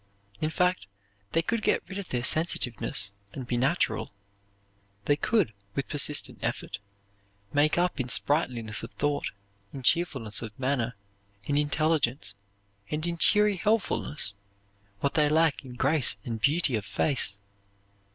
In 0.39 0.49
fact, 0.49 0.87
if 1.27 1.31
they 1.33 1.41
could 1.43 1.61
get 1.61 1.87
rid 1.87 1.99
of 1.99 2.09
their 2.09 2.23
sensitiveness 2.23 3.13
and 3.33 3.45
be 3.45 3.55
natural, 3.55 4.11
they 5.05 5.15
could, 5.15 5.53
with 5.75 5.89
persistent 5.89 6.39
effort, 6.41 6.79
make 7.53 7.77
up 7.77 7.99
in 7.99 8.09
sprightliness 8.09 8.81
of 8.81 8.89
thought, 8.93 9.29
in 9.71 9.83
cheerfulness 9.83 10.41
of 10.41 10.57
manner, 10.57 10.95
in 11.43 11.55
intelligence, 11.55 12.33
and 12.89 13.05
in 13.05 13.19
cheery 13.19 13.57
helpfulness, 13.57 14.33
what 15.01 15.13
they 15.13 15.29
lack 15.29 15.63
in 15.63 15.73
grace 15.75 16.17
and 16.25 16.41
beauty 16.41 16.75
of 16.75 16.83
face. 16.83 17.37